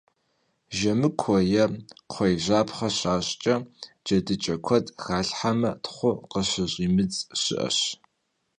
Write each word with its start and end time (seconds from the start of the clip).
Жэмыкуэ 0.77 1.37
е 1.63 1.65
кхъуейжьапхъэ 2.09 2.87
щащӏкӏэ 2.97 3.55
джэдыкӏэ 4.05 4.55
куэд 4.65 4.85
халъхьэмэ, 5.03 5.69
тхъу 5.83 6.11
къыщыщӏимыдз 6.31 7.17
щыӏэщ. 7.41 7.77